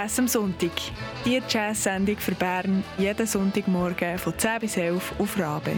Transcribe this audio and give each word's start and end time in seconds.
Jazz 0.00 0.18
am 0.18 0.28
Sonntag. 0.28 0.70
Die 1.26 1.42
Jazz-Sendung 1.46 2.16
für 2.16 2.34
Bern 2.34 2.82
jeden 2.96 3.26
Sonntagmorgen 3.26 4.16
von 4.16 4.32
10 4.34 4.58
bis 4.60 4.78
11 4.78 5.20
auf 5.20 5.38
Rabe. 5.38 5.72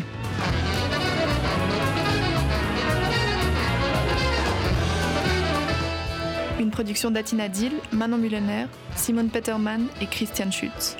Une 6.60 6.70
production 6.70 7.10
d'Atina 7.10 7.48
Dill, 7.48 7.72
Manon 7.90 8.18
Mullener, 8.18 8.68
Simone 8.94 9.28
Peterman 9.28 9.88
et 10.00 10.06
Christian 10.06 10.52
Schutz. 10.52 10.96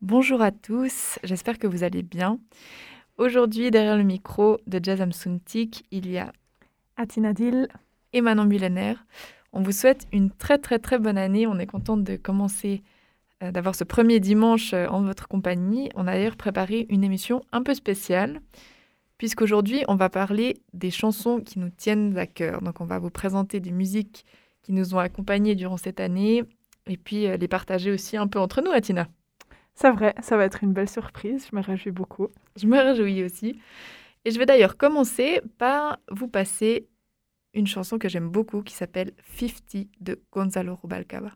Bonjour 0.00 0.40
à 0.40 0.52
tous, 0.52 1.18
j'espère 1.22 1.58
que 1.58 1.66
vous 1.66 1.84
allez 1.84 2.02
bien. 2.02 2.38
Aujourd'hui, 3.18 3.70
derrière 3.70 3.98
le 3.98 4.04
micro 4.04 4.56
de 4.66 4.80
Jazz 4.82 5.02
am 5.02 5.12
Sonntag, 5.12 5.82
il 5.90 6.10
y 6.10 6.16
a 6.16 6.32
Atina 6.96 7.34
Dill 7.34 7.68
et 8.12 8.20
Manon 8.20 8.44
Mullener. 8.44 8.94
On 9.52 9.62
vous 9.62 9.72
souhaite 9.72 10.06
une 10.12 10.30
très 10.30 10.58
très 10.58 10.78
très 10.78 10.98
bonne 10.98 11.18
année. 11.18 11.46
On 11.46 11.58
est 11.58 11.66
contente 11.66 12.04
de 12.04 12.16
commencer, 12.16 12.82
euh, 13.42 13.50
d'avoir 13.50 13.74
ce 13.74 13.84
premier 13.84 14.20
dimanche 14.20 14.72
euh, 14.74 14.86
en 14.88 15.02
votre 15.02 15.28
compagnie. 15.28 15.90
On 15.94 16.06
a 16.06 16.12
d'ailleurs 16.12 16.36
préparé 16.36 16.86
une 16.88 17.04
émission 17.04 17.42
un 17.52 17.62
peu 17.62 17.74
spéciale, 17.74 18.40
puisqu'aujourd'hui 19.18 19.84
on 19.88 19.96
va 19.96 20.08
parler 20.08 20.56
des 20.72 20.90
chansons 20.90 21.40
qui 21.40 21.58
nous 21.58 21.70
tiennent 21.70 22.16
à 22.16 22.26
cœur. 22.26 22.62
Donc 22.62 22.80
on 22.80 22.86
va 22.86 22.98
vous 22.98 23.10
présenter 23.10 23.60
des 23.60 23.72
musiques 23.72 24.24
qui 24.62 24.72
nous 24.72 24.94
ont 24.94 24.98
accompagnés 24.98 25.54
durant 25.54 25.76
cette 25.76 26.00
année, 26.00 26.44
et 26.86 26.96
puis 26.96 27.26
euh, 27.26 27.36
les 27.36 27.48
partager 27.48 27.90
aussi 27.90 28.16
un 28.16 28.26
peu 28.26 28.38
entre 28.38 28.62
nous, 28.62 28.70
Atina. 28.70 29.08
C'est 29.74 29.90
vrai, 29.90 30.14
ça 30.20 30.36
va 30.36 30.44
être 30.44 30.62
une 30.62 30.72
belle 30.72 30.90
surprise. 30.90 31.46
Je 31.50 31.56
me 31.56 31.62
réjouis 31.62 31.92
beaucoup. 31.92 32.28
Je 32.56 32.66
me 32.66 32.78
réjouis 32.78 33.24
aussi. 33.24 33.58
Et 34.26 34.30
je 34.30 34.38
vais 34.38 34.44
d'ailleurs 34.44 34.76
commencer 34.76 35.40
par 35.56 35.98
vous 36.10 36.28
passer 36.28 36.86
une 37.54 37.66
chanson 37.66 37.98
que 37.98 38.08
j'aime 38.08 38.28
beaucoup 38.28 38.62
qui 38.62 38.74
s'appelle 38.74 39.12
50 39.38 39.88
de 40.00 40.22
Gonzalo 40.30 40.76
Rubalcaba. 40.76 41.32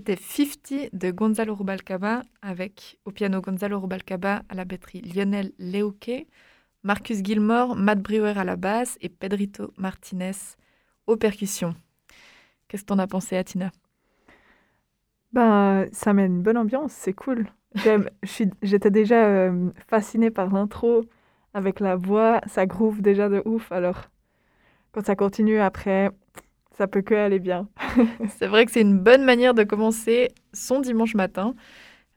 C'était 0.00 0.16
50 0.16 0.94
de 0.94 1.10
Gonzalo 1.10 1.54
Rubalcaba 1.54 2.22
avec 2.40 2.98
au 3.04 3.10
piano 3.10 3.42
Gonzalo 3.42 3.78
Rubalcaba, 3.78 4.40
à 4.48 4.54
la 4.54 4.64
batterie 4.64 5.02
Lionel 5.02 5.52
Leuque, 5.58 6.26
Marcus 6.82 7.22
Gilmore, 7.22 7.76
Matt 7.76 8.00
Brewer 8.00 8.32
à 8.38 8.44
la 8.44 8.56
basse 8.56 8.96
et 9.02 9.10
Pedrito 9.10 9.74
Martinez 9.76 10.56
aux 11.06 11.18
percussions. 11.18 11.74
Qu'est-ce 12.66 12.84
que 12.84 12.86
t'en 12.86 12.98
as 12.98 13.06
pensé, 13.06 13.36
Atina? 13.36 13.72
Ben, 15.34 15.86
ça 15.92 16.14
met 16.14 16.24
une 16.24 16.40
bonne 16.40 16.56
ambiance, 16.56 16.92
c'est 16.92 17.12
cool. 17.12 17.46
J'étais 18.62 18.90
déjà 18.90 19.26
euh, 19.26 19.68
fascinée 19.86 20.30
par 20.30 20.50
l'intro 20.50 21.04
avec 21.52 21.78
la 21.78 21.96
voix, 21.96 22.40
ça 22.46 22.64
groove 22.64 23.02
déjà 23.02 23.28
de 23.28 23.42
ouf. 23.44 23.70
Alors, 23.70 24.08
quand 24.92 25.04
ça 25.04 25.14
continue 25.14 25.60
après, 25.60 26.10
ça 26.80 26.88
peut 26.88 27.02
que 27.02 27.14
aller 27.14 27.40
bien. 27.40 27.68
c'est 28.38 28.46
vrai 28.46 28.64
que 28.64 28.72
c'est 28.72 28.80
une 28.80 28.98
bonne 28.98 29.22
manière 29.22 29.52
de 29.52 29.64
commencer 29.64 30.30
son 30.54 30.80
dimanche 30.80 31.14
matin. 31.14 31.54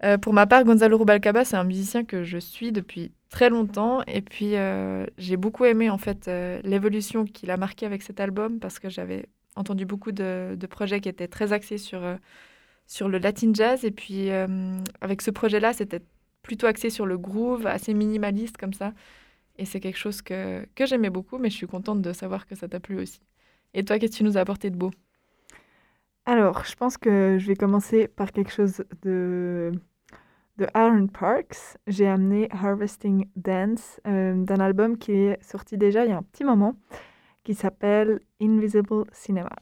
Euh, 0.06 0.18
pour 0.18 0.32
ma 0.32 0.48
part, 0.48 0.64
Gonzalo 0.64 0.98
Rubalcaba, 0.98 1.44
c'est 1.44 1.58
un 1.58 1.66
musicien 1.66 2.06
que 2.06 2.24
je 2.24 2.38
suis 2.38 2.72
depuis 2.72 3.12
très 3.30 3.50
longtemps. 3.50 4.04
Et 4.08 4.22
puis, 4.22 4.56
euh, 4.56 5.06
j'ai 5.18 5.36
beaucoup 5.36 5.66
aimé 5.66 5.90
en 5.90 5.98
fait 5.98 6.30
euh, 6.30 6.62
l'évolution 6.64 7.26
qu'il 7.26 7.52
a 7.52 7.58
marquée 7.58 7.86
avec 7.86 8.04
cet 8.04 8.22
album 8.22 8.62
parce 8.62 8.80
que 8.80 8.90
j'avais 8.90 9.26
entendu 9.58 9.86
beaucoup 9.86 10.14
de, 10.14 10.56
de, 10.58 10.68
projets 10.68 11.02
qui 11.02 11.10
étaient 11.10 11.28
très 11.28 11.52
axés 11.52 11.78
sur, 11.78 12.00
sur 12.88 13.10
le 13.10 13.18
latin 13.18 13.52
jazz. 13.54 13.84
Et 13.84 13.92
puis, 13.92 14.30
avec 15.02 15.22
ce 15.22 15.30
projet-là, 15.30 15.74
c'était 15.74 16.02
plutôt 16.42 16.68
axé 16.68 16.90
sur 16.90 17.06
le 17.06 17.18
groove, 17.18 17.68
assez 17.68 17.94
minimaliste 17.94 18.56
comme 18.56 18.74
ça. 18.74 18.94
Et 19.58 19.66
c'est 19.66 19.82
quelque 19.82 20.00
chose 20.00 20.22
que, 20.22 20.66
que 20.74 20.86
j'aimais 20.86 21.10
beaucoup, 21.10 21.38
mais 21.38 21.50
je 21.50 21.58
suis 21.58 21.68
contente 21.68 22.02
de 22.02 22.14
savoir 22.14 22.48
que 22.48 22.56
ça 22.56 22.70
t'a 22.70 22.80
plu 22.80 22.98
aussi. 23.02 23.20
Et 23.74 23.84
toi, 23.84 23.98
qu'est-ce 23.98 24.14
que 24.14 24.18
tu 24.18 24.24
nous 24.24 24.38
as 24.38 24.42
apporté 24.42 24.70
de 24.70 24.76
beau? 24.78 24.92
Alors, 26.26 26.64
je 26.64 26.76
pense 26.76 26.98
que 26.98 27.38
je 27.40 27.48
vais 27.48 27.56
commencer 27.56 28.08
par 28.08 28.32
quelque 28.32 28.52
chose 28.52 28.84
de, 29.02 29.72
de 30.58 30.68
Aaron 30.74 31.08
Parks. 31.08 31.78
J'ai 31.88 32.08
amené 32.08 32.48
Harvesting 32.52 33.28
Dance 33.36 34.00
euh, 34.08 34.36
d'un 34.36 34.60
album 34.60 34.98
qui 34.98 35.12
est 35.12 35.44
sorti 35.44 35.78
déjà 35.78 36.06
il 36.06 36.12
y 36.12 36.14
a 36.14 36.18
un 36.18 36.24
petit 36.24 36.46
moment, 36.46 36.76
qui 37.44 37.56
s'appelle 37.56 38.22
Invisible 38.42 39.06
Cinema. 39.12 39.56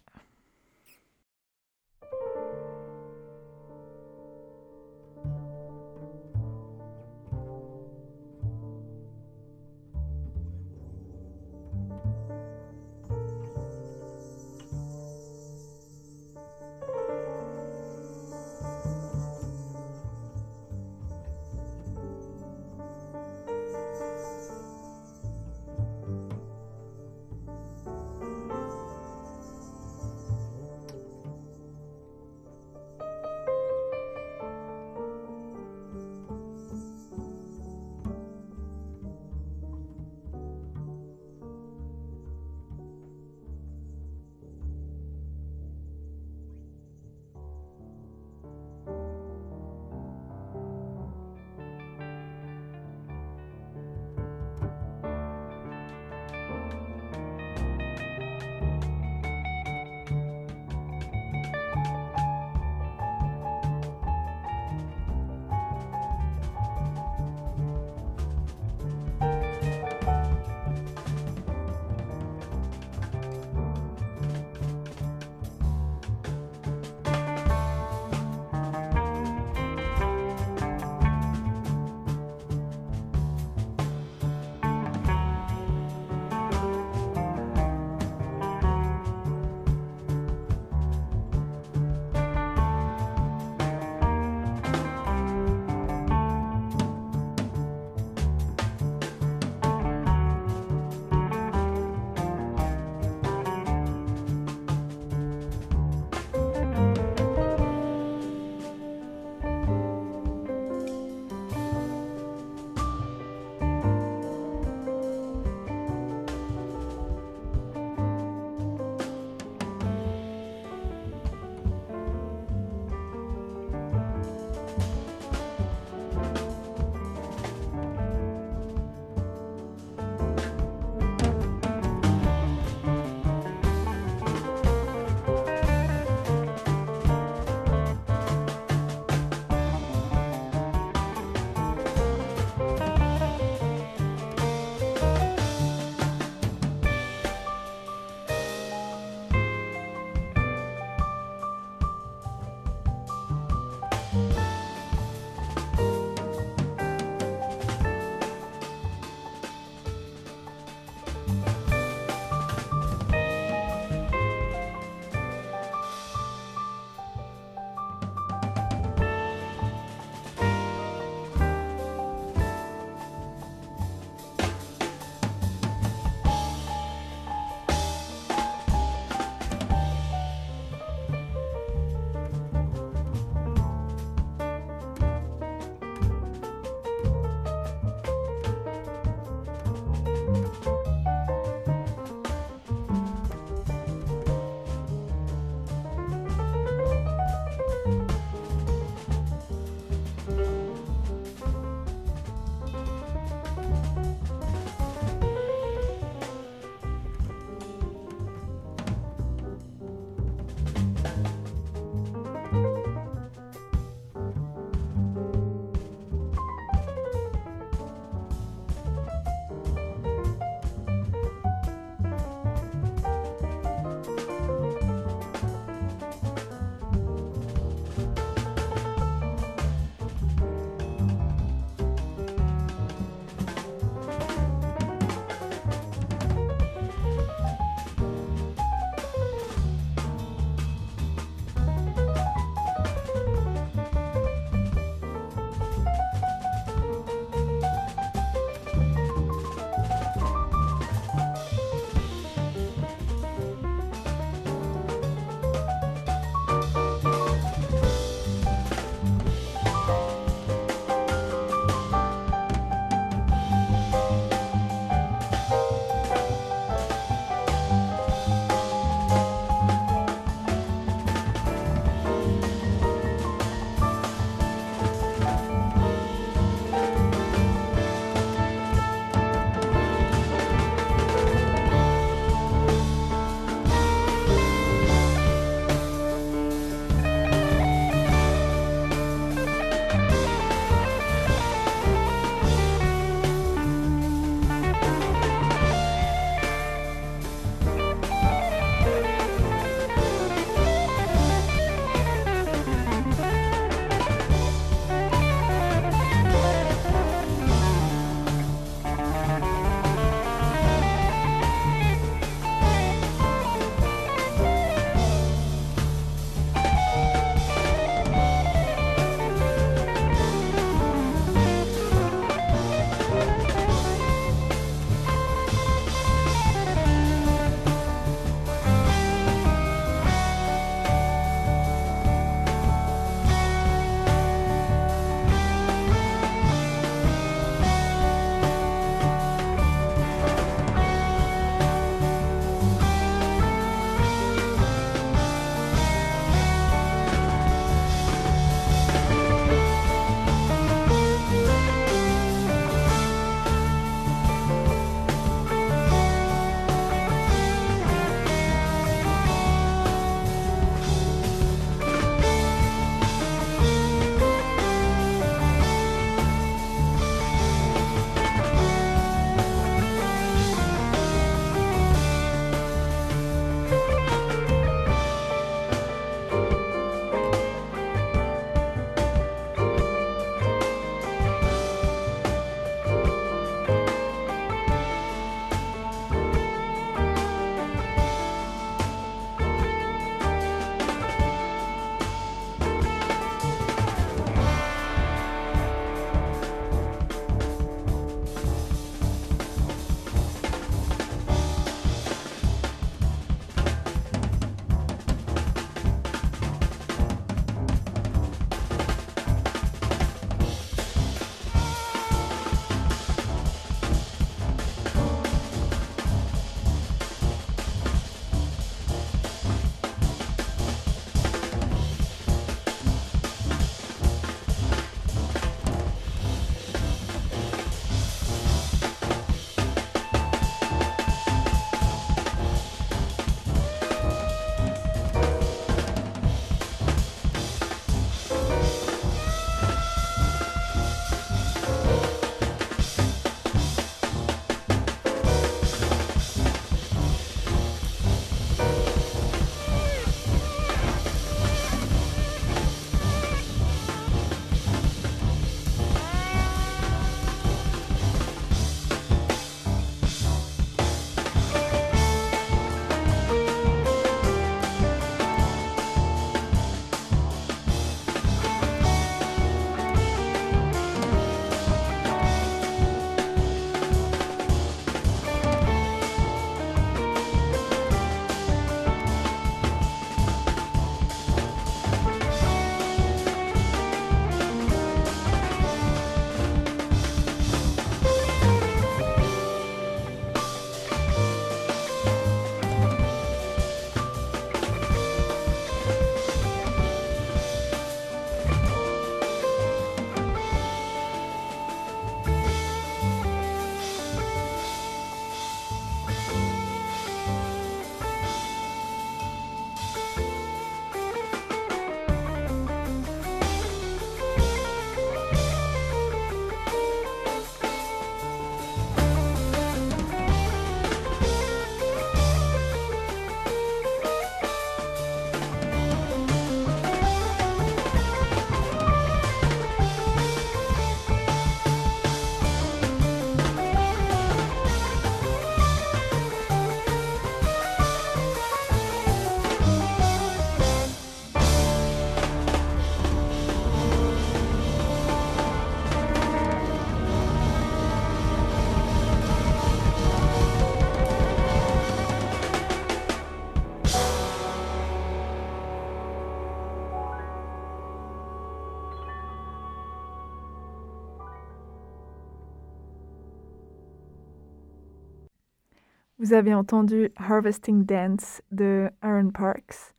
Vous 566.31 566.37
avez 566.37 566.53
entendu 566.53 567.11
Harvesting 567.17 567.83
Dance 567.83 568.41
de 568.51 568.89
Aaron 569.01 569.31
Parks. 569.31 569.93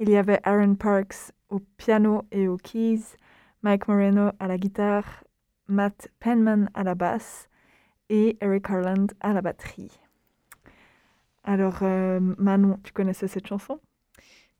Il 0.00 0.10
y 0.10 0.16
avait 0.16 0.40
Aaron 0.42 0.74
Parks 0.74 1.30
au 1.50 1.60
piano 1.60 2.24
et 2.32 2.48
aux 2.48 2.56
keys, 2.56 3.14
Mike 3.62 3.86
Moreno 3.86 4.32
à 4.40 4.48
la 4.48 4.58
guitare, 4.58 5.22
Matt 5.68 6.08
Penman 6.18 6.68
à 6.74 6.82
la 6.82 6.96
basse 6.96 7.48
et 8.08 8.36
Eric 8.40 8.68
Harland 8.68 9.06
à 9.20 9.32
la 9.32 9.40
batterie. 9.40 10.00
Alors, 11.44 11.78
euh, 11.82 12.18
Manon, 12.18 12.80
tu 12.82 12.92
connaissais 12.92 13.28
cette 13.28 13.46
chanson? 13.46 13.78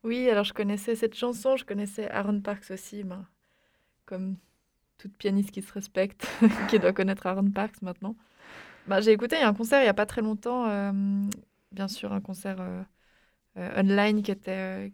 Oui, 0.05 0.29
alors 0.29 0.45
je 0.45 0.53
connaissais 0.53 0.95
cette 0.95 1.15
chanson, 1.15 1.57
je 1.57 1.65
connaissais 1.65 2.09
Aaron 2.11 2.39
Parks 2.39 2.71
aussi, 2.71 3.03
ben, 3.03 3.25
comme 4.05 4.37
toute 4.97 5.17
pianiste 5.17 5.51
qui 5.51 5.63
se 5.63 5.73
respecte, 5.73 6.25
qui 6.69 6.79
doit 6.79 6.93
connaître 6.93 7.27
Aaron 7.27 7.51
Parks 7.51 7.81
maintenant. 7.81 8.15
Ben, 8.87 9.01
j'ai 9.01 9.11
écouté 9.11 9.37
un 9.37 9.53
concert 9.53 9.81
il 9.81 9.83
n'y 9.83 9.89
a 9.89 9.93
pas 9.93 10.05
très 10.05 10.21
longtemps, 10.21 10.67
euh, 10.67 10.91
bien 11.71 11.87
sûr, 11.87 12.11
un 12.11 12.21
concert 12.21 12.57
euh, 12.59 12.83
online 13.77 14.23
qui 14.23 14.31
était 14.31 14.93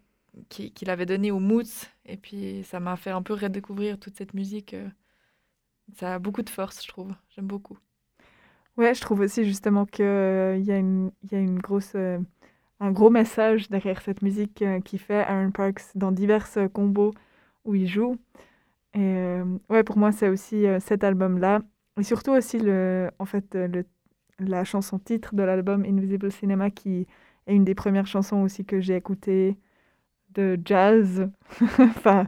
qu'il 0.49 0.89
avait 0.89 1.05
donné 1.05 1.31
au 1.31 1.39
Moots, 1.39 1.87
et 2.05 2.17
puis 2.17 2.63
ça 2.65 2.81
m'a 2.81 2.97
fait 2.97 3.11
un 3.11 3.21
peu 3.21 3.33
redécouvrir 3.33 3.97
toute 3.97 4.17
cette 4.17 4.33
musique. 4.33 4.75
Ça 5.93 6.15
a 6.15 6.19
beaucoup 6.19 6.41
de 6.41 6.49
force, 6.49 6.83
je 6.83 6.89
trouve. 6.89 7.13
J'aime 7.29 7.47
beaucoup. 7.47 7.77
Ouais, 8.77 8.93
je 8.93 9.01
trouve 9.01 9.21
aussi 9.21 9.45
justement 9.45 9.85
qu'il 9.85 10.03
euh, 10.05 10.57
y, 10.57 10.71
a 10.71 10.77
y 10.79 11.35
a 11.35 11.39
une 11.39 11.59
grosse, 11.59 11.93
euh, 11.95 12.19
un 12.81 12.91
gros 12.91 13.09
message 13.09 13.69
derrière 13.69 14.01
cette 14.01 14.21
musique 14.21 14.61
euh, 14.61 14.81
qui 14.81 14.97
fait 14.97 15.21
Aaron 15.23 15.51
Parks 15.51 15.83
dans 15.95 16.11
divers 16.11 16.47
combos 16.73 17.13
où 17.63 17.75
il 17.75 17.87
joue. 17.87 18.17
Et 18.93 19.39
ouais, 19.69 19.83
pour 19.83 19.97
moi, 19.97 20.11
c'est 20.13 20.29
aussi 20.29 20.65
cet 20.79 21.03
album-là. 21.03 21.61
Et 21.99 22.03
surtout 22.03 22.31
aussi, 22.31 22.59
le, 22.59 23.09
en 23.19 23.25
fait, 23.25 23.55
le, 23.55 23.85
la 24.39 24.63
chanson 24.63 24.99
titre 24.99 25.35
de 25.35 25.43
l'album 25.43 25.85
Invisible 25.85 26.31
Cinema 26.31 26.69
qui 26.69 27.07
est 27.47 27.55
une 27.55 27.63
des 27.63 27.75
premières 27.75 28.07
chansons 28.07 28.41
aussi 28.41 28.65
que 28.65 28.81
j'ai 28.81 28.95
écoutées 28.95 29.57
de 30.33 30.59
jazz, 30.65 31.29
enfin, 31.79 32.27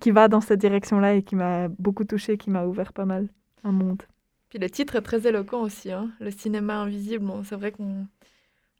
qui 0.00 0.10
va 0.10 0.28
dans 0.28 0.40
cette 0.42 0.60
direction-là 0.60 1.14
et 1.14 1.22
qui 1.22 1.36
m'a 1.36 1.68
beaucoup 1.68 2.04
touchée, 2.04 2.36
qui 2.36 2.50
m'a 2.50 2.66
ouvert 2.66 2.92
pas 2.92 3.06
mal 3.06 3.28
un 3.64 3.72
monde. 3.72 4.02
Puis 4.50 4.58
le 4.58 4.68
titre 4.68 4.96
est 4.96 5.02
très 5.02 5.26
éloquent 5.26 5.62
aussi, 5.62 5.90
hein. 5.92 6.10
le 6.20 6.30
cinéma 6.30 6.76
invisible. 6.76 7.24
c'est 7.44 7.56
vrai 7.56 7.72
qu'on 7.72 8.06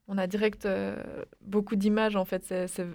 on 0.08 0.18
a 0.18 0.26
direct 0.26 0.66
euh, 0.66 0.96
beaucoup 1.40 1.76
d'images 1.76 2.16
en 2.16 2.24
fait. 2.24 2.44
C'est, 2.44 2.86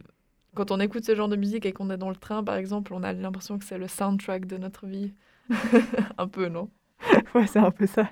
Quand 0.54 0.72
on 0.72 0.80
écoute 0.80 1.06
ce 1.06 1.16
genre 1.16 1.30
de 1.30 1.38
musique 1.38 1.66
et 1.66 1.72
qu'on 1.72 1.90
est 1.90 1.98
dans 1.98 2.10
le 2.10 2.16
train, 2.16 2.44
par 2.44 2.56
exemple, 2.56 2.94
on 2.94 3.04
a 3.04 3.14
l'impression 3.14 3.58
que 3.58 3.66
c'est 3.66 3.78
le 3.78 3.88
soundtrack 3.88 4.46
de 4.46 4.58
notre 4.58 4.86
vie. 4.86 5.14
un 6.18 6.28
peu, 6.28 6.50
non? 6.50 6.70
Ouais, 7.36 7.48
c'est 7.48 7.60
un 7.60 7.72
peu 7.72 7.86
ça. 7.86 8.10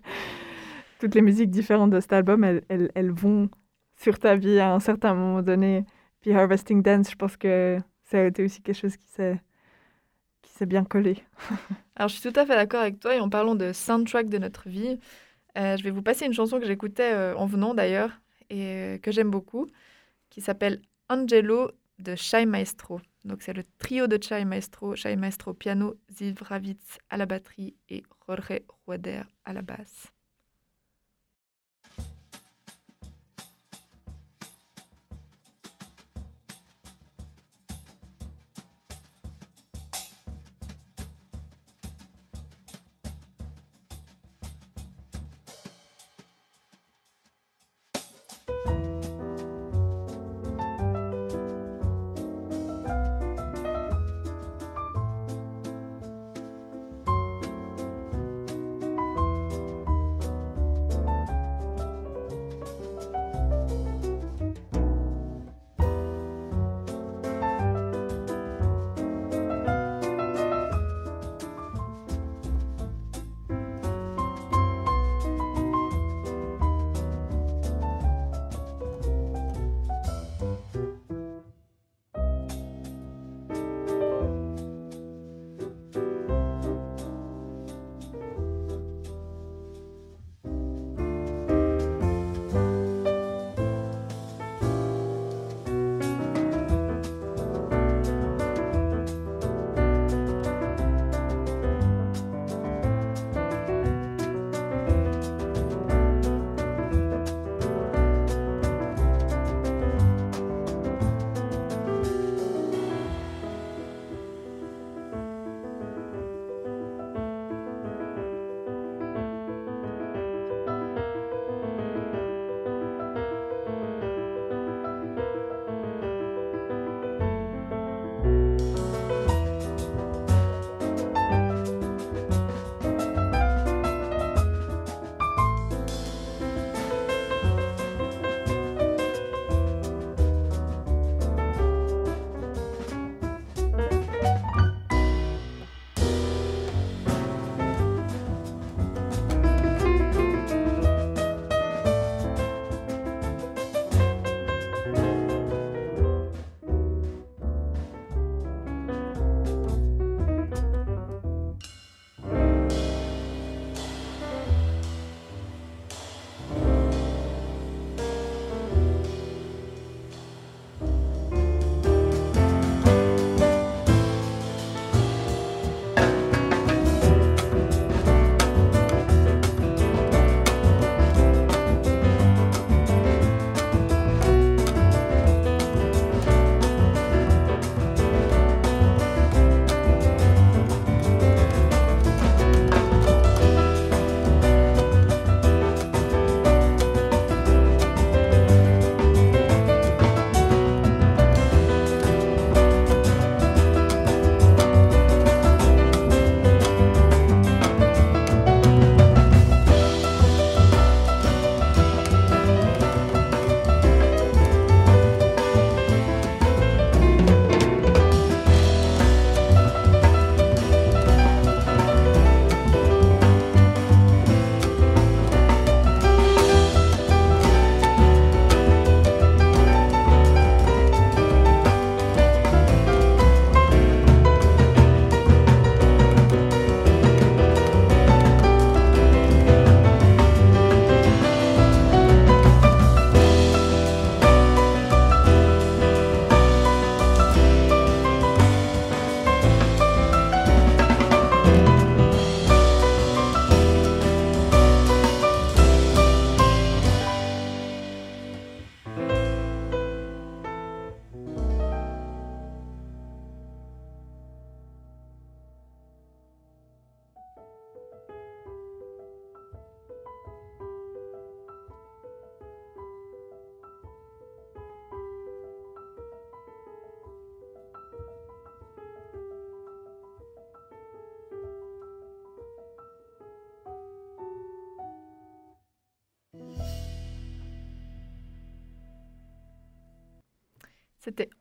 Toutes 0.99 1.15
les 1.15 1.21
musiques 1.21 1.49
différentes 1.49 1.91
de 1.91 1.99
cet 1.99 2.13
album, 2.13 2.43
elles, 2.43 2.63
elles, 2.69 3.11
vont 3.11 3.49
sur 3.95 4.19
ta 4.19 4.35
vie 4.35 4.59
à 4.59 4.73
un 4.73 4.79
certain 4.79 5.13
moment 5.13 5.41
donné. 5.41 5.85
Puis 6.21 6.33
Harvesting 6.33 6.81
Dance, 6.81 7.11
je 7.11 7.15
pense 7.15 7.37
que 7.37 7.79
ça 8.03 8.19
a 8.19 8.23
été 8.25 8.43
aussi 8.43 8.61
quelque 8.61 8.79
chose 8.79 8.97
qui 8.97 9.07
s'est 9.07 9.39
c'est 10.55 10.65
bien 10.65 10.83
collé. 10.83 11.17
Alors, 11.95 12.09
je 12.09 12.19
suis 12.19 12.31
tout 12.31 12.39
à 12.39 12.45
fait 12.45 12.55
d'accord 12.55 12.81
avec 12.81 12.99
toi. 12.99 13.15
Et 13.15 13.19
en 13.19 13.29
parlant 13.29 13.55
de 13.55 13.73
soundtrack 13.73 14.29
de 14.29 14.37
notre 14.37 14.69
vie, 14.69 14.99
euh, 15.57 15.77
je 15.77 15.83
vais 15.83 15.91
vous 15.91 16.01
passer 16.01 16.25
une 16.25 16.33
chanson 16.33 16.59
que 16.59 16.65
j'écoutais 16.65 17.13
euh, 17.13 17.35
en 17.35 17.45
venant 17.45 17.73
d'ailleurs 17.73 18.11
et 18.49 18.61
euh, 18.61 18.97
que 18.97 19.11
j'aime 19.11 19.29
beaucoup, 19.29 19.67
qui 20.29 20.41
s'appelle 20.41 20.81
Angelo 21.09 21.71
de 21.99 22.15
Chai 22.15 22.45
Maestro. 22.45 23.01
Donc, 23.23 23.41
c'est 23.41 23.53
le 23.53 23.63
trio 23.77 24.07
de 24.07 24.21
Chai 24.21 24.43
Maestro, 24.45 24.95
Chai 24.95 25.15
Maestro 25.15 25.53
piano, 25.53 25.95
Ziv 26.11 26.41
Ravitz 26.41 26.97
à 27.09 27.17
la 27.17 27.25
batterie 27.25 27.75
et 27.89 28.03
Jorge 28.27 28.61
Rueder 28.85 29.23
à 29.45 29.53
la 29.53 29.61
basse. 29.61 30.11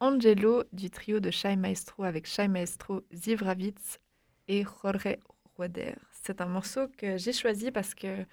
Angelo 0.03 0.65
du 0.73 0.91
trio 0.91 1.21
de 1.21 1.31
Shai 1.31 1.55
Maestro 1.55 2.03
avec 2.03 2.27
Shai 2.27 2.49
Maestro, 2.49 3.03
Ziv 3.15 3.45
Ravitz 3.45 4.01
et 4.49 4.65
Jorge 4.65 5.17
Roder. 5.57 5.95
C'est 6.11 6.41
un 6.41 6.47
morceau 6.47 6.89
que 6.99 7.17
j'ai 7.19 7.33
choisi 7.33 7.71
parce 7.71 7.95
que 7.95 8.27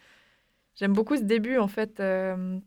j'aime 0.73 0.93
beaucoup 0.93 1.15
ce 1.15 1.21
début, 1.21 1.59
en 1.59 1.67
fait, 1.67 1.99
euh, 1.99 2.59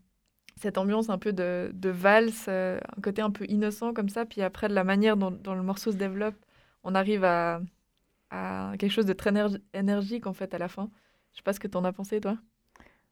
cette 0.55 0.77
ambiance 0.77 1.09
un 1.09 1.17
peu 1.17 1.33
de, 1.33 1.89
valse, 1.89 2.45
euh, 2.47 2.79
un 2.95 3.01
côté 3.01 3.21
un 3.21 3.29
peu 3.29 3.43
innocent 3.49 3.93
comme 3.93 4.07
ça, 4.07 4.25
puis 4.25 4.41
après, 4.41 4.69
de 4.69 4.73
la 4.73 4.85
manière 4.85 5.17
dont, 5.17 5.53
le 5.53 5.63
morceau 5.63 5.91
se 5.91 5.97
développe, 5.97 6.35
on 6.85 6.95
arrive 6.95 7.25
à, 7.25 7.59
quelque 8.79 8.91
chose 8.91 9.05
de 9.05 9.11
très 9.11 9.33
énergique, 9.73 10.27
en 10.27 10.33
fait, 10.33 10.53
à 10.53 10.57
la 10.57 10.69
fin. 10.69 10.89
Je 11.33 11.39
sais 11.39 11.43
pas 11.43 11.51
ce 11.51 11.59
que 11.59 11.67
tu 11.67 11.75
en 11.75 11.83
as 11.83 11.91
pensé, 11.91 12.21
toi 12.21 12.37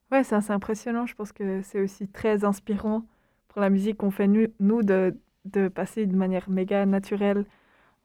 Ouais, 0.10 0.24
c'est 0.24 0.36
assez 0.36 0.52
impressionnant. 0.52 1.06
Je 1.06 1.16
pense 1.16 1.34
que 1.34 1.62
c'est 1.64 1.82
aussi 1.82 2.08
très 2.08 2.46
inspirant 2.46 3.06
pour 3.50 3.60
la 3.60 3.70
musique 3.70 3.98
qu'on 3.98 4.12
fait 4.12 4.28
nous 4.28 4.84
de, 4.84 5.18
de 5.46 5.68
passer 5.68 6.06
de 6.06 6.16
manière 6.16 6.50
méga 6.50 6.86
naturelle 6.86 7.46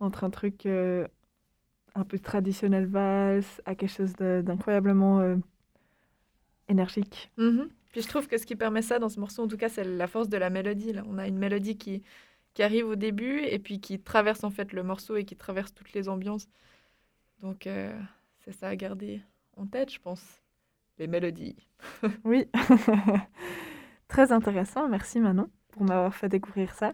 entre 0.01 0.25
un 0.25 0.31
truc 0.31 0.67
euh, 0.67 1.07
un 1.95 2.05
peu 2.05 2.19
traditionnel 2.19 2.87
valse 2.87 3.61
à 3.65 3.75
quelque 3.75 3.93
chose 3.93 4.13
d'incroyablement 4.15 5.21
euh, 5.21 5.37
énergique. 6.69 7.31
Mhm. 7.37 7.69
Puis 7.93 8.03
je 8.03 8.09
trouve 8.09 8.29
que 8.29 8.37
ce 8.37 8.45
qui 8.45 8.57
permet 8.57 8.83
ça 8.83 8.99
dans 8.99 9.09
ce 9.09 9.19
morceau, 9.19 9.43
en 9.43 9.49
tout 9.49 9.57
cas, 9.57 9.71
c'est 9.71 9.85
la 9.85 10.07
force 10.07 10.29
de 10.29 10.37
la 10.37 10.51
mélodie. 10.51 10.93
Là. 10.93 11.03
On 11.07 11.17
a 11.17 11.27
une 11.27 11.39
mélodie 11.39 11.79
qui, 11.79 12.03
qui 12.53 12.63
arrive 12.63 12.87
au 12.87 12.97
début 12.97 13.41
et 13.41 13.59
puis 13.59 13.81
qui 13.81 13.99
traverse 13.99 14.45
en 14.45 14.51
fait 14.51 14.73
le 14.73 14.83
morceau 14.83 15.17
et 15.17 15.25
qui 15.25 15.37
traverse 15.37 15.73
toutes 15.73 15.93
les 15.95 16.09
ambiances. 16.09 16.49
Donc 17.41 17.67
euh, 17.67 17.99
c'est 18.45 18.53
ça 18.53 18.69
à 18.69 18.77
garder 18.77 19.23
en 19.57 19.67
tête, 19.67 19.93
je 19.93 20.01
pense. 20.01 20.43
Les 20.99 21.07
mélodies. 21.07 21.57
Oui, 22.25 22.49
très 24.09 24.33
intéressant. 24.33 24.89
Merci 24.89 25.21
Manon 25.21 25.51
pour 25.77 25.85
m'avoir 25.85 26.15
fait 26.15 26.29
découvrir 26.29 26.75
ça. 26.75 26.93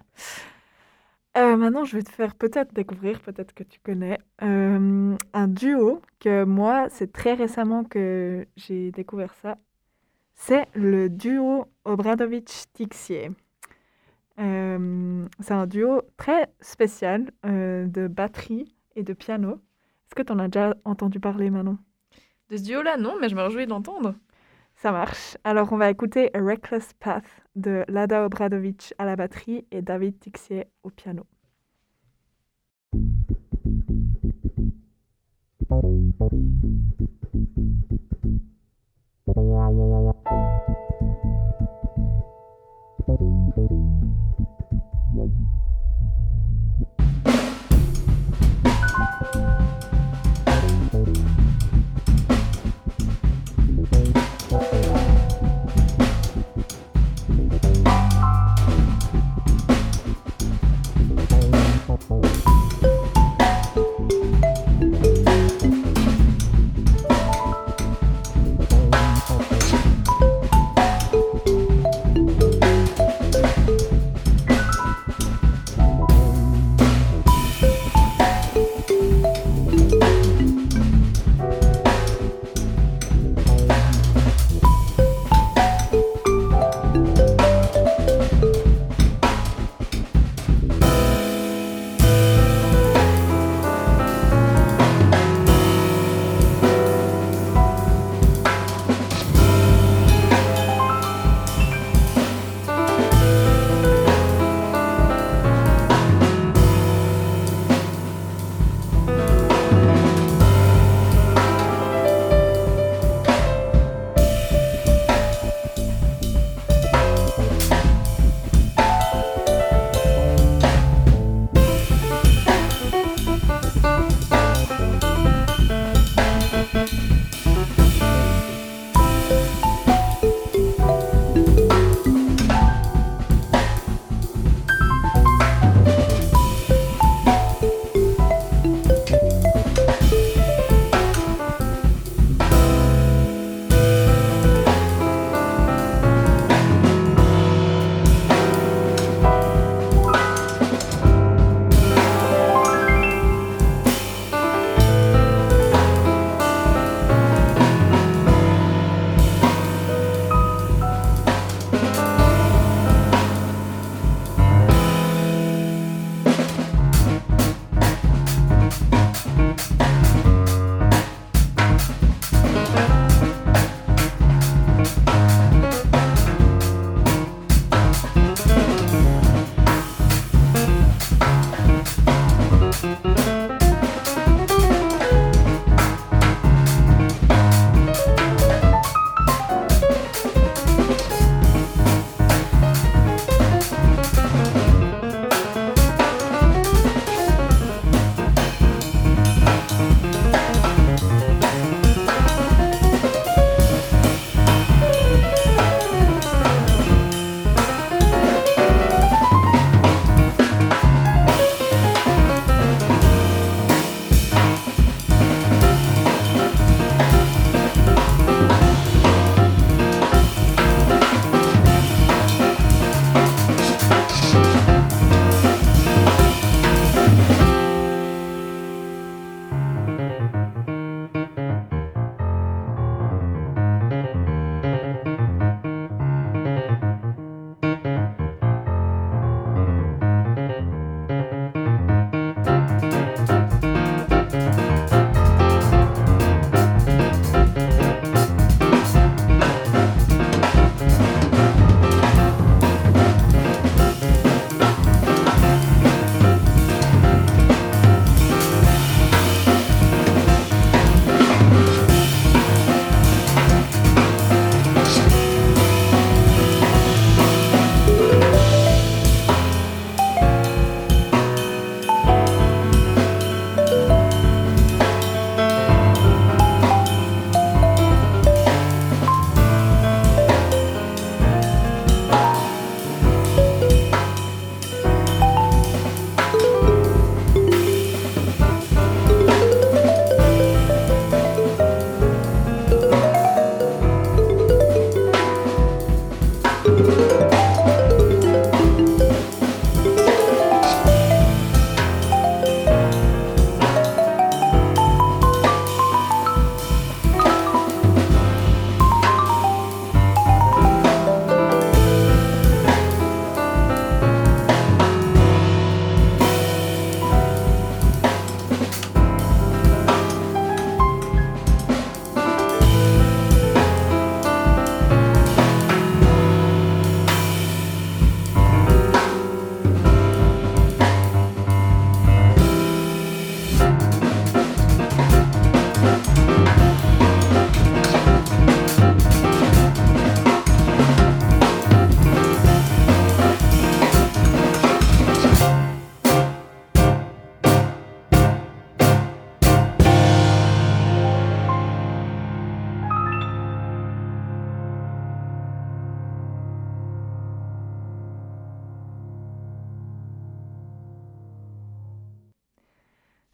Euh, 1.37 1.57
maintenant, 1.57 1.85
je 1.85 1.97
vais 1.97 2.03
te 2.03 2.11
faire 2.11 2.35
peut-être 2.35 2.75
découvrir, 2.75 3.21
peut-être 3.21 3.55
que 3.55 3.63
tu 3.63 3.81
connais, 3.81 4.19
euh, 4.43 5.17
un 5.33 5.49
duo 5.49 6.03
que 6.21 6.45
moi, 6.45 6.89
c'est 6.91 7.13
très 7.13 7.35
récemment 7.35 7.85
que 7.85 8.47
j'ai 8.57 8.91
découvert 8.91 9.33
ça. 9.41 9.57
C'est 10.35 10.67
le 10.75 11.09
duo 11.09 11.67
Obradovic-Tixier. 11.85 13.31
Euh, 14.41 15.27
c'est 15.41 15.55
un 15.55 15.67
duo 15.67 16.03
très 16.17 16.53
spécial 16.61 17.31
de 17.45 18.09
batterie 18.09 18.75
et 18.97 19.05
de 19.05 19.13
piano. 19.13 19.53
Est-ce 19.53 20.15
que 20.17 20.23
tu 20.23 20.33
en 20.33 20.39
as 20.39 20.49
déjà 20.49 20.75
entendu 20.85 21.21
parler, 21.21 21.49
Manon? 21.51 21.79
De 22.51 22.57
ce 22.57 22.65
duo-là, 22.65 22.97
non, 22.97 23.17
mais 23.21 23.29
je 23.29 23.37
me 23.37 23.43
réjouis 23.43 23.67
d'entendre. 23.67 24.15
Ça 24.83 24.91
marche. 24.91 25.39
Alors, 25.45 25.73
on 25.73 25.77
va 25.77 25.91
écouter 25.91 26.33
Reckless 26.35 26.93
Path 26.95 27.23
de 27.55 27.85
Lada 27.87 28.27
Obradovic 28.27 28.93
à 28.99 29.05
la 29.05 29.15
batterie 29.15 29.65
et 29.71 29.81
David 29.81 30.19
Tixier 30.19 30.67
au 30.83 30.91
piano. 30.91 31.25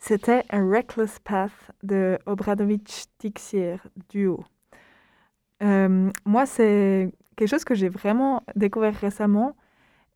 C'était 0.08 0.42
un 0.48 0.66
Reckless 0.66 1.18
Path 1.18 1.52
de 1.82 2.18
Obradovic 2.24 3.04
Tixier 3.18 3.76
duo. 4.08 4.42
Euh, 5.62 6.10
moi, 6.24 6.46
c'est 6.46 7.12
quelque 7.36 7.50
chose 7.50 7.64
que 7.64 7.74
j'ai 7.74 7.90
vraiment 7.90 8.42
découvert 8.56 8.94
récemment 8.94 9.54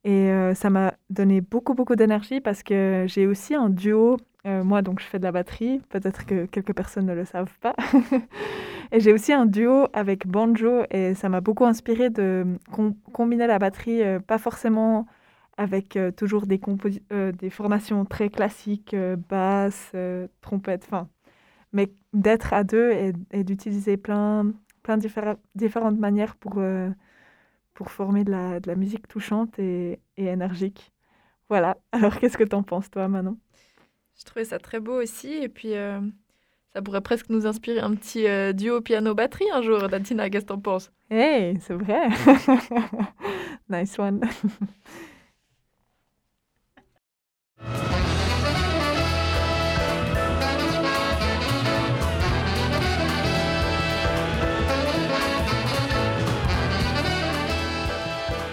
et 0.03 0.31
euh, 0.31 0.55
ça 0.55 0.71
m'a 0.71 0.95
donné 1.11 1.43
beaucoup, 1.43 1.75
beaucoup 1.75 1.95
d'énergie 1.95 2.41
parce 2.41 2.63
que 2.63 3.05
j'ai 3.07 3.27
aussi 3.27 3.55
un 3.55 3.69
duo. 3.69 4.17
Euh, 4.47 4.65
moi, 4.65 4.81
donc, 4.81 4.99
je 4.99 5.05
fais 5.05 5.19
de 5.19 5.25
la 5.25 5.33
batterie. 5.33 5.83
Peut-être 5.91 6.25
que 6.25 6.47
quelques 6.47 6.75
personnes 6.75 7.05
ne 7.05 7.15
le 7.15 7.27
savent 7.27 7.59
pas. 7.61 7.77
et 8.93 9.01
j'ai 9.01 9.13
aussi 9.13 9.35
un 9.35 9.45
duo 9.45 9.89
avec 9.93 10.27
banjo 10.27 10.85
et 10.91 11.13
ça 11.13 11.29
m'a 11.29 11.43
beaucoup 11.43 11.67
inspiré 11.67 12.09
de 12.09 12.47
combiner 13.13 13.47
la 13.47 13.59
batterie, 13.59 14.01
pas 14.27 14.39
forcément 14.39 15.07
avec 15.57 15.99
toujours 16.17 16.47
des, 16.47 16.61
des 17.11 17.51
formations 17.51 18.05
très 18.05 18.31
classiques, 18.31 18.97
basse, 19.29 19.93
trompette, 20.41 20.85
enfin, 20.87 21.09
mais 21.73 21.93
d'être 22.13 22.53
à 22.53 22.65
deux 22.65 22.93
et, 23.33 23.45
d'utiliser 23.45 23.97
plein, 23.97 24.53
plein 24.83 24.97
de 24.97 25.09
différentes 25.55 25.99
manières 25.99 26.37
pour, 26.37 26.63
pour 27.75 27.91
former 27.91 28.25
de 28.25 28.31
la, 28.31 28.61
de 28.61 28.69
la, 28.69 28.77
musique 28.77 29.09
touchante 29.09 29.59
et, 29.59 30.01
et 30.17 30.27
énergique. 30.27 30.93
Voilà. 31.49 31.77
Alors, 31.93 32.19
qu'est-ce 32.19 32.39
que 32.39 32.45
tu 32.45 32.57
en 32.57 32.63
penses, 32.63 32.91
toi, 32.91 33.09
Manon? 33.09 33.37
Je 34.19 34.25
trouvais 34.25 34.45
ça 34.45 34.59
très 34.59 34.81
beau 34.81 35.01
aussi. 35.01 35.33
Et 35.33 35.49
puis, 35.49 35.75
ça 36.73 36.81
pourrait 36.83 37.03
presque 37.03 37.29
nous 37.29 37.47
inspirer 37.47 37.81
un 37.81 37.95
petit 37.95 38.27
duo 38.55 38.81
piano-batterie 38.81 39.51
un 39.53 39.63
jour. 39.63 39.89
Datina, 39.89 40.31
qu'est-ce 40.31 40.45
que 40.45 40.49
t'en 40.49 40.61
penses? 40.61 40.91
Hey, 41.11 41.59
c'est 41.61 41.75
vrai. 41.75 42.09
nice 43.69 43.99
one. 43.99 44.23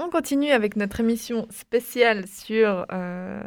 On 0.00 0.10
continue 0.10 0.52
avec 0.52 0.76
notre 0.76 1.00
émission 1.00 1.48
spéciale 1.50 2.28
sur 2.28 2.86
euh, 2.92 3.42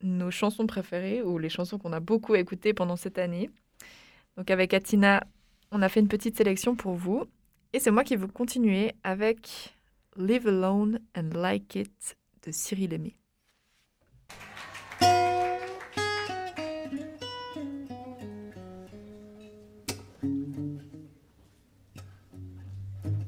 nos 0.00 0.30
chansons 0.30 0.68
préférées 0.68 1.22
ou 1.22 1.38
les 1.38 1.48
chansons 1.48 1.76
qu'on 1.76 1.92
a 1.92 1.98
beaucoup 1.98 2.36
écoutées 2.36 2.72
pendant 2.72 2.94
cette 2.94 3.18
année. 3.18 3.50
Donc 4.36 4.48
avec 4.52 4.74
Atina, 4.74 5.24
on 5.72 5.82
a 5.82 5.88
fait 5.88 5.98
une 5.98 6.06
petite 6.06 6.36
sélection 6.36 6.76
pour 6.76 6.94
vous. 6.94 7.24
Et 7.72 7.80
c'est 7.80 7.90
moi 7.90 8.04
qui 8.04 8.14
vais 8.14 8.28
continuer 8.28 8.92
avec 9.02 9.74
Live 10.16 10.46
Alone 10.46 11.00
and 11.16 11.30
Like 11.34 11.74
It 11.74 12.16
de 12.46 12.52
Cyril 12.52 12.92
Aimé. 12.92 13.16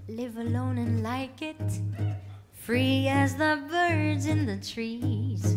Live 0.09 0.39
alone 0.39 0.79
and 0.79 1.03
like 1.03 1.43
it, 1.43 1.57
free 2.65 3.09
as 3.09 3.35
the 3.37 3.59
birds 3.71 4.27
in 4.27 4.45
the 4.45 4.57
trees, 4.59 5.57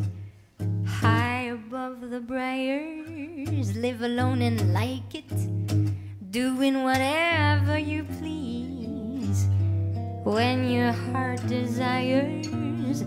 high 0.88 1.52
above 1.52 2.10
the 2.10 2.20
briars. 2.20 3.76
Live 3.76 4.02
alone 4.02 4.42
and 4.42 4.74
like 4.74 5.14
it, 5.14 6.32
doing 6.32 6.84
whatever 6.84 7.78
you 7.78 8.06
please. 8.20 9.48
When 10.24 10.70
your 10.70 10.94
heart 10.94 11.46
desires 11.48 13.04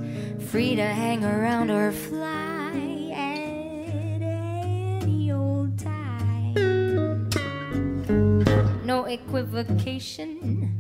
free 0.50 0.76
to 0.76 0.84
hang 0.84 1.24
around 1.24 1.70
or 1.70 1.90
fly 1.90 3.10
at 3.14 3.38
any 4.20 5.32
old 5.32 5.78
time. 5.78 6.54
No 8.84 9.04
equivocation, 9.06 10.75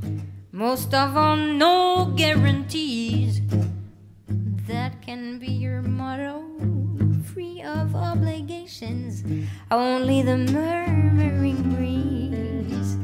most 0.56 0.94
of 0.94 1.18
all, 1.18 1.36
no 1.36 2.12
guarantees. 2.16 3.42
That 4.66 5.02
can 5.02 5.38
be 5.38 5.48
your 5.48 5.82
motto, 5.82 6.44
free 7.24 7.60
of 7.60 7.94
obligations. 7.94 9.22
Only 9.70 10.22
the 10.22 10.38
murmuring 10.38 11.62
breeze 11.74 12.96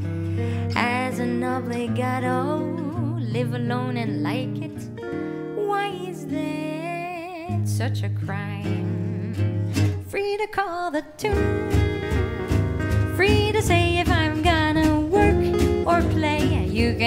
as 0.74 1.18
an 1.18 1.42
obligato. 1.42 2.80
Live 3.20 3.52
alone 3.52 3.98
and 3.98 4.22
like 4.22 4.56
it 4.62 4.78
why 5.72 5.88
is 5.88 6.26
that 6.26 7.68
such 7.68 8.02
a 8.02 8.08
crime? 8.08 9.34
Free 10.08 10.36
to 10.38 10.46
call 10.46 10.90
the 10.90 11.02
tune, 11.16 11.70
free 13.16 13.52
to 13.52 13.62
say 13.62 13.98
if 13.98 14.08
I'm 14.10 14.42
gonna 14.42 14.71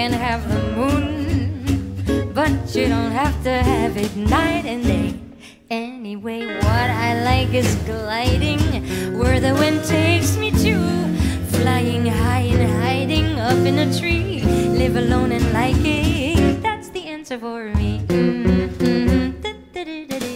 can 0.08 0.20
have 0.20 0.48
the 0.48 0.62
moon, 0.78 2.32
but 2.32 2.52
you 2.76 2.86
don't 2.86 3.10
have 3.10 3.34
to 3.42 3.50
have 3.50 3.96
it 3.96 4.14
night 4.16 4.64
and 4.64 4.84
day. 4.84 5.18
Anyway, 5.68 6.46
what 6.46 6.90
I 7.06 7.24
like 7.24 7.52
is 7.52 7.74
gliding 7.86 8.60
where 9.18 9.40
the 9.40 9.54
wind 9.54 9.82
takes 9.84 10.36
me 10.36 10.52
to, 10.62 10.76
flying 11.58 12.06
high 12.06 12.46
and 12.54 12.70
hiding 12.82 13.40
up 13.40 13.58
in 13.66 13.78
a 13.80 13.98
tree. 13.98 14.42
Live 14.78 14.94
alone 14.94 15.32
and 15.32 15.52
like 15.52 15.82
it, 15.82 16.62
that's 16.62 16.88
the 16.90 17.04
answer 17.06 17.36
for 17.36 17.64
me. 17.74 17.98
Mm. 18.06 18.46
can 19.74 20.35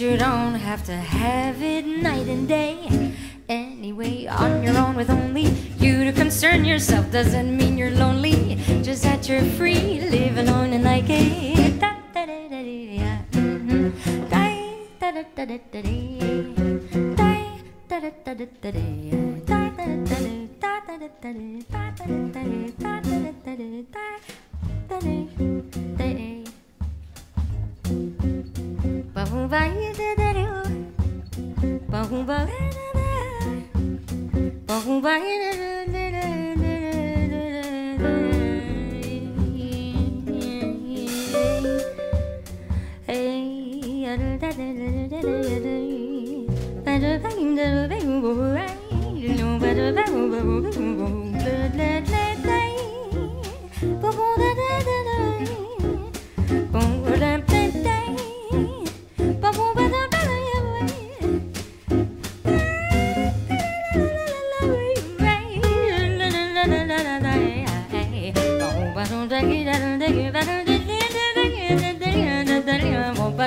you 0.00 0.16
don't 0.16 0.54
have 0.54 0.84
to 0.84 0.92
have 0.92 1.60
it 1.60 1.84
night 1.84 2.28
and 2.28 2.46
day. 2.46 3.12
Anyway, 3.48 4.26
on 4.26 4.62
your 4.62 4.76
own 4.78 4.94
with 4.94 5.10
only 5.10 5.46
you 5.80 6.04
to 6.04 6.12
concern 6.12 6.64
yourself 6.64 7.10
doesn't 7.10 7.56
mean 7.56 7.76
you're 7.76 7.90
lonely. 7.90 8.56
Just 8.82 9.02
that 9.02 9.28
you're 9.28 9.44
free, 9.58 10.00
live 10.08 10.38
alone 10.38 10.72
and 10.72 10.84
like 10.84 11.06
it. 11.08 11.80
Mhm. 13.32 14.28
Barumba 27.88 29.60
idadaro, 29.64 30.48
barumba 31.88 32.36
idadaro, 32.44 33.08
barumba 34.68 35.12
idadaro. 35.16 35.68
Boom, 56.72 57.47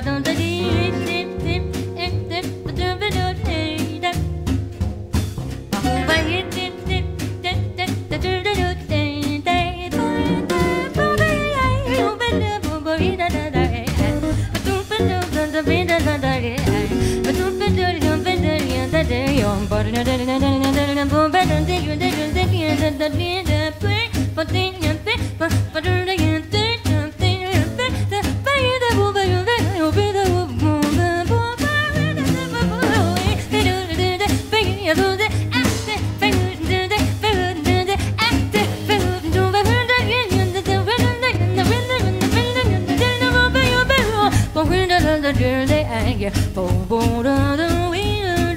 dans 0.03 0.15
le 0.15 0.50
the 45.21 45.33
jersey 45.33 45.85
I 45.85 46.13
get. 46.13 46.33
Boom, 46.55 46.85
boom, 46.87 47.23
da, 47.23 47.55
da, 47.55 47.89
we 47.91 48.23
are 48.23 48.55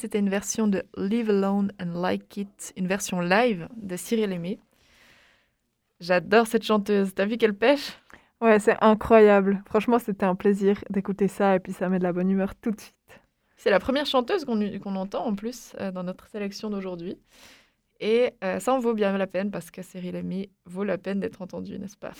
c'était 0.00 0.18
une 0.18 0.30
version 0.30 0.66
de 0.66 0.82
Live 0.96 1.28
Alone 1.28 1.72
and 1.80 2.00
Like 2.00 2.36
It, 2.38 2.72
une 2.76 2.86
version 2.86 3.20
live 3.20 3.68
de 3.76 3.96
Cyril 3.96 4.32
Aimé. 4.32 4.58
J'adore 6.00 6.46
cette 6.46 6.62
chanteuse. 6.62 7.14
T'as 7.14 7.26
vu 7.26 7.36
quelle 7.36 7.54
pêche? 7.54 7.98
Ouais, 8.40 8.58
c'est 8.58 8.76
incroyable. 8.80 9.62
Franchement, 9.66 9.98
c'était 9.98 10.24
un 10.24 10.34
plaisir 10.34 10.82
d'écouter 10.88 11.28
ça 11.28 11.56
et 11.56 11.60
puis 11.60 11.72
ça 11.72 11.90
met 11.90 11.98
de 11.98 12.04
la 12.04 12.14
bonne 12.14 12.30
humeur 12.30 12.54
tout 12.54 12.70
de 12.70 12.80
suite. 12.80 13.20
C'est 13.58 13.68
la 13.68 13.78
première 13.78 14.06
chanteuse 14.06 14.46
qu'on 14.46 14.96
entend 14.96 15.26
en 15.26 15.34
plus 15.34 15.74
euh, 15.78 15.92
dans 15.92 16.02
notre 16.02 16.26
sélection 16.28 16.70
d'aujourd'hui. 16.70 17.18
Et 18.00 18.32
euh, 18.42 18.58
ça 18.58 18.72
en 18.72 18.78
vaut 18.78 18.94
bien 18.94 19.14
la 19.18 19.26
peine 19.26 19.50
parce 19.50 19.70
que 19.70 19.82
Cyril 19.82 20.16
Aimé 20.16 20.48
vaut 20.64 20.84
la 20.84 20.96
peine 20.96 21.20
d'être 21.20 21.42
entendu, 21.42 21.78
n'est-ce 21.78 21.98
pas? 21.98 22.12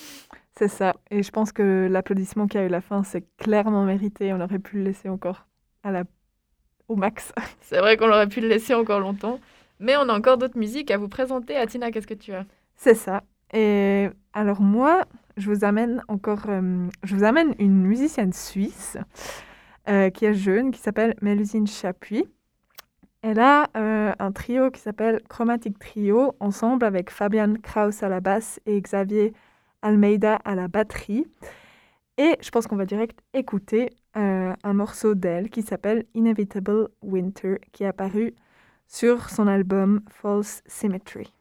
C'est 0.59 0.69
ça. 0.69 0.95
Et 1.11 1.23
je 1.23 1.31
pense 1.31 1.53
que 1.53 1.89
l'applaudissement 1.91 2.47
qu'il 2.47 2.61
y 2.61 2.63
a 2.63 2.65
eu 2.65 2.69
à 2.69 2.71
la 2.71 2.83
fin, 2.83 3.03
c'est 3.03 3.25
clairement 3.39 3.87
mérité. 3.87 4.35
On 4.35 4.41
aurait 4.43 4.59
pu 4.59 4.77
le 4.77 4.85
laisser 4.85 5.09
encore 5.09 5.47
à 5.83 5.91
la... 5.91 6.05
au 6.91 6.97
max. 6.97 7.33
C'est 7.63 7.79
vrai 7.79 7.97
qu'on 7.97 8.09
aurait 8.09 8.29
pu 8.29 8.41
le 8.41 8.49
laisser 8.49 8.75
encore 8.75 9.01
longtemps. 9.01 9.41
Mais 9.79 9.97
on 9.97 10.09
a 10.09 10.13
encore 10.13 10.37
d'autres 10.37 10.59
musiques 10.59 10.91
à 10.91 10.99
vous 10.99 11.09
présenter. 11.09 11.57
Atina, 11.57 11.91
qu'est-ce 11.91 12.07
que 12.07 12.15
tu 12.15 12.35
as? 12.35 12.45
C'est 12.77 12.95
ça. 12.95 13.23
Et 13.55 14.09
alors 14.35 14.61
moi, 14.61 15.05
je 15.37 15.51
vous 15.51 15.65
amène 15.65 16.03
encore, 16.09 16.43
euh, 16.49 16.87
je 17.03 17.17
vous 17.17 17.25
amène 17.25 17.55
une 17.59 17.81
musicienne 17.81 18.33
suisse 18.33 18.99
euh, 19.89 20.11
qui 20.11 20.27
est 20.27 20.35
jeune, 20.35 20.71
qui 20.71 20.81
s'appelle 20.81 21.15
Mélusine 21.23 21.67
Chapuis. 21.67 22.27
Elle 23.23 23.39
a 23.39 23.69
euh, 23.77 24.13
un 24.19 24.33
trio 24.33 24.71
qui 24.71 24.81
s'appelle 24.81 25.21
Chromatic 25.29 25.79
Trio, 25.79 26.35
ensemble 26.41 26.85
avec 26.85 27.11
Fabian 27.11 27.55
Kraus 27.63 28.03
à 28.03 28.09
la 28.09 28.21
basse 28.21 28.61
et 28.67 28.81
Xavier 28.81 29.33
Almeida 29.83 30.37
à 30.45 30.55
la 30.55 30.69
batterie. 30.69 31.27
Et 32.19 32.37
je 32.41 32.51
pense 32.51 32.67
qu'on 32.67 32.77
va 32.77 32.87
direct 32.87 33.19
écouter 33.35 33.91
euh, 34.17 34.55
un 34.63 34.73
morceau 34.73 35.15
d'elle 35.15 35.51
qui 35.51 35.63
s'appelle 35.63 36.05
Inevitable 36.15 36.89
Winter, 37.03 37.57
qui 37.73 37.85
est 37.85 37.89
apparu 37.89 38.35
sur 38.89 39.31
son 39.31 39.47
album 39.47 40.01
False 40.09 40.63
Symmetry. 40.67 41.33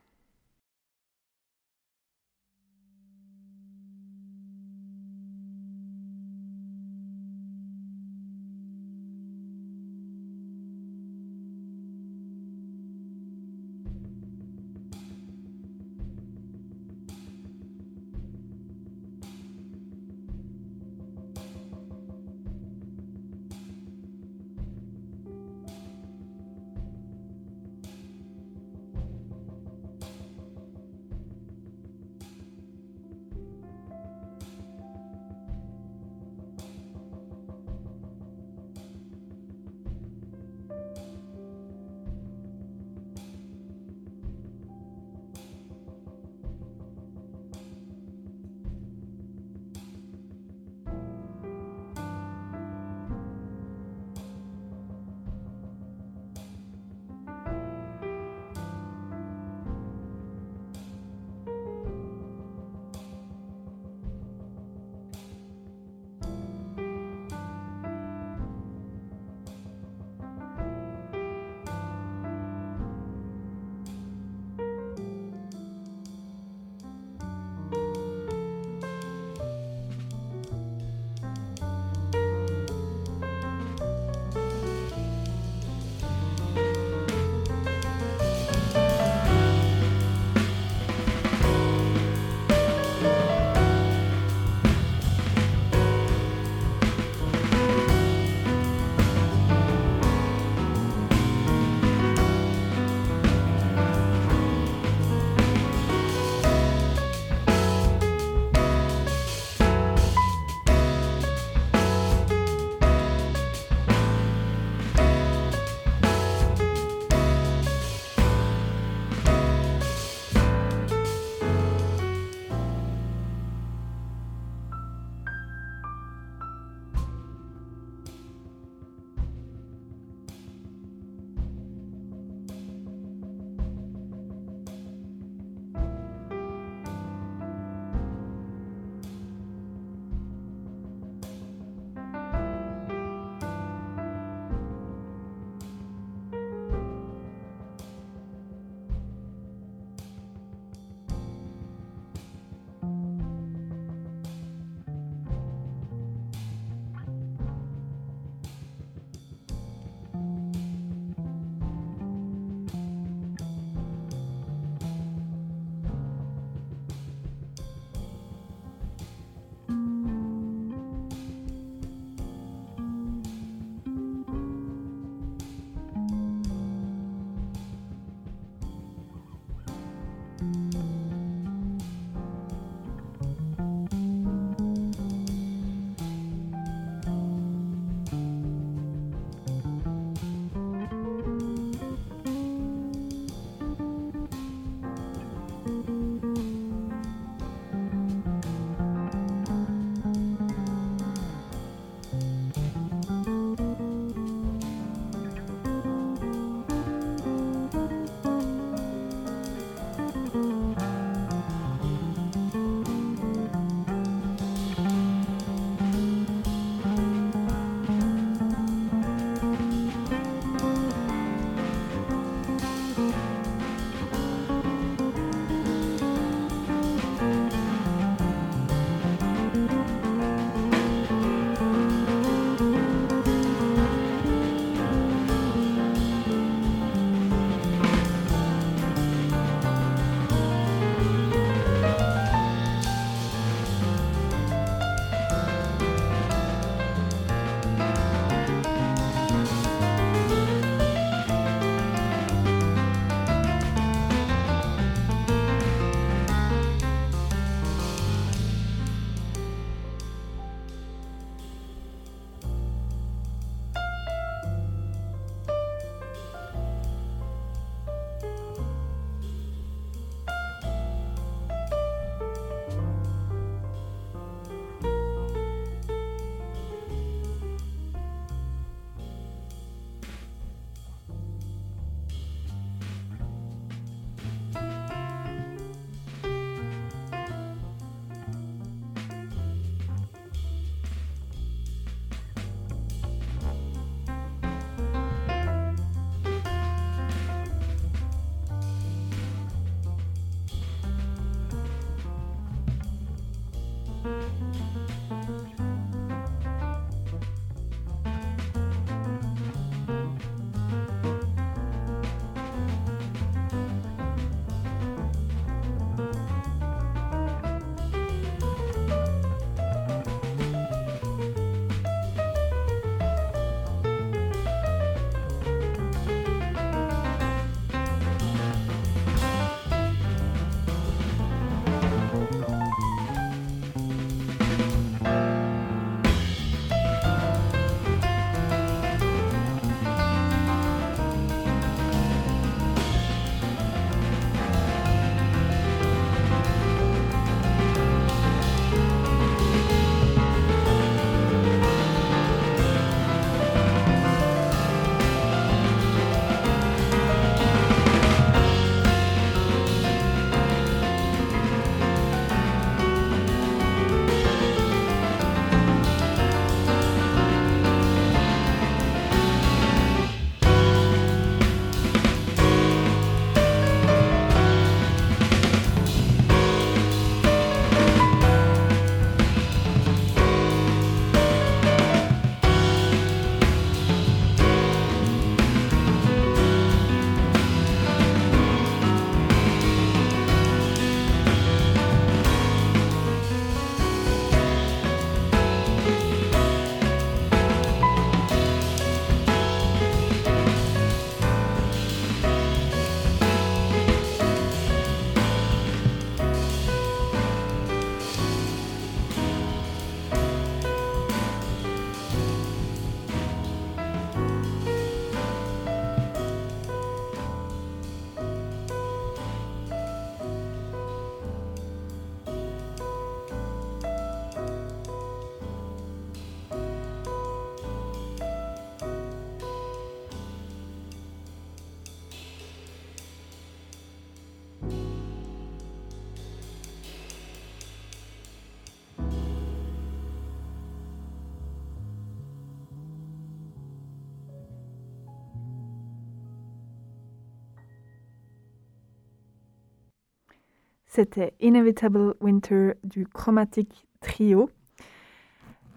C'était 450.90 451.34
Inevitable 451.40 452.16
Winter 452.20 452.74
du 452.84 453.06
Chromatic 453.06 453.88
Trio. 454.02 454.50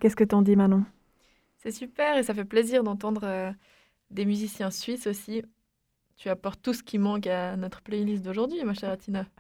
Qu'est-ce 0.01 0.17
que 0.17 0.25
t'en 0.25 0.43
dis, 0.43 0.57
Manon? 0.57 0.85
C'est 1.59 1.71
super 1.71 2.17
et 2.17 2.23
ça 2.25 2.35
fait 2.35 2.45
plaisir 2.47 2.83
d'entendre 2.83 3.21
euh, 3.25 3.53
des 4.11 4.25
musiciens 4.25 4.71
suisses 4.71 5.07
aussi. 5.07 5.43
Tu 6.17 6.29
apportes 6.29 6.63
tout 6.63 6.75
ce 6.75 6.83
qui 6.83 6.99
manque 6.99 7.27
à 7.27 7.57
notre 7.57 7.83
playlist 7.83 8.25
d'aujourd'hui, 8.25 8.65
ma 8.65 8.75
chère 8.75 8.91
Atina. 8.91 9.27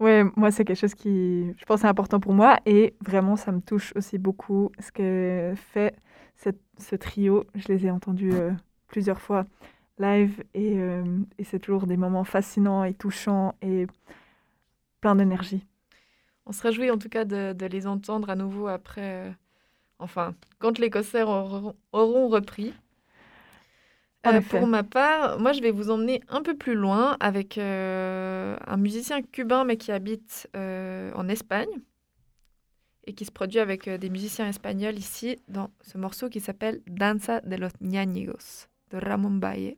Ouais, 0.00 0.24
moi, 0.36 0.50
c'est 0.50 0.64
quelque 0.64 0.78
chose 0.80 0.94
qui, 0.94 1.52
je 1.56 1.64
pense, 1.64 1.84
est 1.84 1.86
important 1.86 2.18
pour 2.18 2.32
moi. 2.32 2.58
Et 2.66 2.94
vraiment, 3.00 3.36
ça 3.36 3.52
me 3.52 3.60
touche 3.60 3.92
aussi 3.94 4.18
beaucoup 4.18 4.72
ce 4.80 4.90
que 4.90 5.52
fait 5.54 5.94
cette- 6.36 6.60
ce 6.78 6.96
trio. 6.96 7.44
Je 7.54 7.68
les 7.68 7.86
ai 7.86 7.90
entendus 7.90 8.32
euh, 8.32 8.50
plusieurs 8.88 9.20
fois 9.20 9.46
live 9.98 10.42
et, 10.54 10.78
euh, 10.78 11.04
et 11.38 11.44
c'est 11.44 11.60
toujours 11.60 11.86
des 11.86 11.96
moments 11.96 12.24
fascinants 12.24 12.82
et 12.82 12.94
touchants 12.94 13.54
et 13.62 13.86
plein 15.02 15.14
d'énergie. 15.14 15.66
On 16.46 16.52
se 16.52 16.62
réjouit 16.62 16.90
en 16.90 16.96
tout 16.96 17.10
cas 17.10 17.26
de, 17.26 17.52
de 17.52 17.66
les 17.66 17.86
entendre 17.86 18.30
à 18.30 18.36
nouveau 18.36 18.68
après, 18.68 19.28
euh, 19.28 19.30
enfin, 19.98 20.34
quand 20.58 20.78
les 20.78 20.88
concerts 20.88 21.28
auront, 21.28 21.74
auront 21.92 22.28
repris. 22.28 22.72
Euh, 24.24 24.40
pour 24.40 24.68
ma 24.68 24.84
part, 24.84 25.40
moi 25.40 25.52
je 25.52 25.60
vais 25.60 25.72
vous 25.72 25.90
emmener 25.90 26.22
un 26.28 26.42
peu 26.42 26.56
plus 26.56 26.74
loin 26.74 27.16
avec 27.18 27.58
euh, 27.58 28.56
un 28.64 28.76
musicien 28.76 29.20
cubain 29.20 29.64
mais 29.64 29.76
qui 29.76 29.90
habite 29.90 30.48
euh, 30.54 31.10
en 31.16 31.28
Espagne 31.28 31.80
et 33.04 33.14
qui 33.14 33.24
se 33.24 33.32
produit 33.32 33.58
avec 33.58 33.88
des 33.88 34.10
musiciens 34.10 34.48
espagnols 34.48 34.96
ici 34.96 35.38
dans 35.48 35.70
ce 35.80 35.98
morceau 35.98 36.28
qui 36.28 36.38
s'appelle 36.38 36.82
Danza 36.86 37.40
de 37.40 37.56
los 37.56 37.70
Ñáñigos 37.80 38.68
de 38.92 38.98
Ramón 38.98 39.40
Valle. 39.40 39.74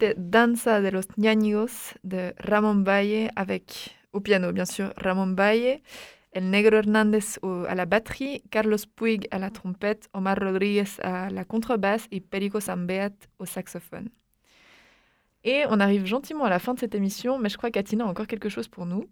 C'était 0.00 0.14
Danza 0.16 0.80
de 0.80 0.90
los 0.90 1.08
Ñañigos 1.16 1.94
de 2.04 2.32
Ramón 2.38 2.84
Valle 2.84 3.32
avec 3.34 3.96
au 4.12 4.20
piano 4.20 4.52
bien 4.52 4.64
sûr 4.64 4.92
Ramón 4.96 5.34
Valle 5.34 5.80
El 6.30 6.50
Negro 6.50 6.76
Hernandez 6.76 7.36
au- 7.42 7.64
à 7.64 7.74
la 7.74 7.84
batterie, 7.84 8.44
Carlos 8.48 8.76
Puig 8.94 9.26
à 9.32 9.40
la 9.40 9.50
trompette, 9.50 10.08
Omar 10.14 10.36
Rodriguez 10.40 10.84
à 11.02 11.30
la 11.30 11.44
contrebasse 11.44 12.06
et 12.12 12.20
Perico 12.20 12.60
Sambeat 12.60 13.28
au 13.40 13.44
saxophone. 13.44 14.08
Et 15.42 15.64
on 15.68 15.80
arrive 15.80 16.06
gentiment 16.06 16.44
à 16.44 16.50
la 16.50 16.60
fin 16.60 16.74
de 16.74 16.78
cette 16.78 16.94
émission, 16.94 17.36
mais 17.40 17.48
je 17.48 17.56
crois 17.56 17.72
qu'Atina 17.72 18.04
a 18.04 18.06
encore 18.06 18.28
quelque 18.28 18.48
chose 18.48 18.68
pour 18.68 18.86
nous. 18.86 19.04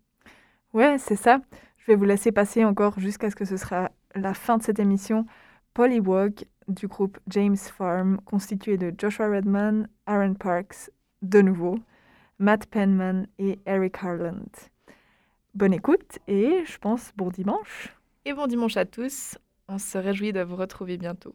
Ouais, 0.73 0.99
c'est 0.99 1.17
ça. 1.17 1.41
Je 1.79 1.87
vais 1.87 1.97
vous 1.97 2.05
laisser 2.05 2.31
passer 2.31 2.65
encore 2.65 3.01
jusqu'à 3.01 3.29
ce 3.29 3.35
que 3.35 3.45
ce 3.45 3.57
sera 3.57 3.91
la 4.15 4.35
fin 4.35 4.57
de 4.59 4.63
cette 4.63 4.79
émission. 4.79 5.27
Polywog 5.75 6.45
du 6.69 6.89
groupe 6.89 7.19
James 7.29 7.57
Farm, 7.57 8.19
constitué 8.25 8.77
de 8.77 8.93
Joshua 8.97 9.29
Redman, 9.29 9.89
Aaron 10.07 10.35
Parks, 10.35 10.91
de 11.23 11.41
nouveau, 11.41 11.79
Matt 12.39 12.67
Penman 12.67 13.27
et 13.39 13.59
Eric 13.67 14.03
Harland. 14.03 14.51
Bonne 15.55 15.73
écoute 15.73 16.19
et 16.29 16.65
je 16.67 16.79
pense 16.79 17.13
bon 17.17 17.31
dimanche. 17.31 17.95
Et 18.25 18.35
bon 18.35 18.47
dimanche 18.47 18.77
à 18.77 18.85
tous, 18.85 19.39
on 19.69 19.79
se 19.79 19.97
réjouit 19.97 20.33
de 20.33 20.43
vous 20.43 20.57
retrouver 20.57 20.99
bientôt. 20.99 21.35